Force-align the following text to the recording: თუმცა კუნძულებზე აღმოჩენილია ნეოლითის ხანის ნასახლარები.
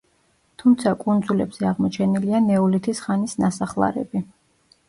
თუმცა 0.61 0.93
კუნძულებზე 1.03 1.69
აღმოჩენილია 1.73 2.41
ნეოლითის 2.47 3.03
ხანის 3.09 3.39
ნასახლარები. 3.45 4.27